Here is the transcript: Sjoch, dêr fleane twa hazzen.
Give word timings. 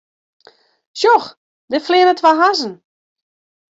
Sjoch, 0.99 1.27
dêr 1.69 1.83
fleane 1.85 2.13
twa 2.19 2.31
hazzen. 2.39 2.73